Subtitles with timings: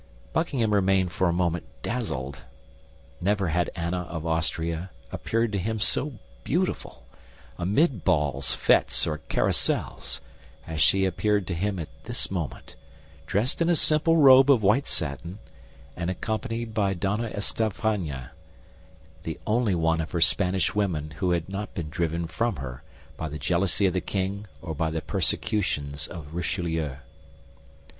[0.33, 2.39] Buckingham remained for a moment dazzled.
[3.21, 7.05] Never had Anne of Austria appeared to him so beautiful,
[7.59, 10.19] amid balls, fêtes, or carousals,
[10.65, 12.75] as she appeared to him at this moment,
[13.27, 15.37] dressed in a simple robe of white satin,
[15.95, 21.91] and accompanied by Donna Estafania—the only one of her Spanish women who had not been
[21.91, 22.81] driven from her
[23.17, 26.95] by the jealousy of the king or by the persecutions of Richelieu.